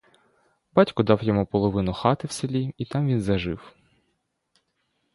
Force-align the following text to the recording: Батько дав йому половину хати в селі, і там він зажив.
Батько 0.73 1.03
дав 1.03 1.23
йому 1.23 1.45
половину 1.45 1.93
хати 1.93 2.27
в 2.27 2.31
селі, 2.31 2.73
і 2.77 2.85
там 2.85 3.07
він 3.07 3.21
зажив. 3.21 3.75